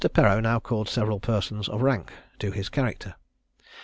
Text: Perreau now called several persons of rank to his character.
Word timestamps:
Perreau 0.15 0.39
now 0.41 0.57
called 0.59 0.89
several 0.89 1.19
persons 1.19 1.69
of 1.69 1.83
rank 1.83 2.11
to 2.39 2.49
his 2.49 2.69
character. 2.69 3.13